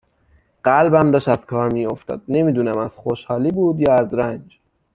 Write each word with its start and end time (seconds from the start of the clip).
قلبم 0.63 1.11
داشت 1.11 1.27
از 1.29 1.45
کار 1.45 1.73
می 1.73 1.85
افتاد 1.85 2.21
نمی 2.27 2.51
دونم 2.53 2.77
از 2.77 2.95
خوشحالی 2.95 3.51
بود 3.51 3.79
یا 3.79 3.95
از 3.95 4.13
رنج 4.13 4.59